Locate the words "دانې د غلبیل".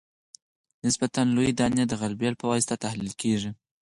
1.59-2.33